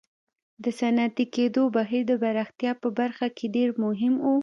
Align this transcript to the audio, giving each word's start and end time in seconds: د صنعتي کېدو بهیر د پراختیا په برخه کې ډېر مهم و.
د 0.63 0.65
صنعتي 0.79 1.25
کېدو 1.35 1.61
بهیر 1.75 2.03
د 2.07 2.11
پراختیا 2.21 2.71
په 2.81 2.87
برخه 2.99 3.27
کې 3.37 3.45
ډېر 3.55 3.69
مهم 3.83 4.13
و. 4.23 4.33